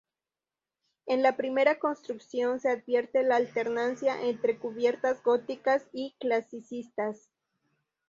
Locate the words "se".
2.59-2.69